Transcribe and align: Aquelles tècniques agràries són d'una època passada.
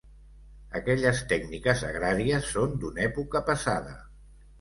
Aquelles 0.77 1.19
tècniques 1.33 1.83
agràries 1.89 2.47
són 2.53 2.73
d'una 2.85 3.05
època 3.09 3.43
passada. 3.51 3.95